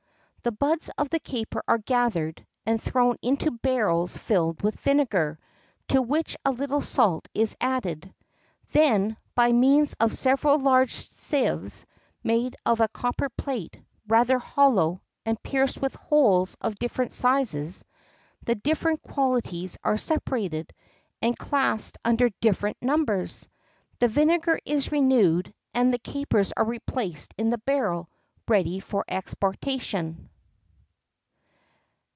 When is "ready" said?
28.47-28.79